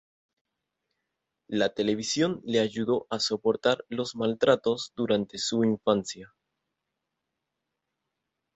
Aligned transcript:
La 1.47 1.69
television 1.75 2.41
le 2.43 2.59
ayudo 2.59 3.05
a 3.11 3.19
soportar 3.19 3.85
los 3.87 4.15
maltratos 4.15 4.93
durante 4.95 5.37
su 5.37 5.63
infancia. 5.63 6.33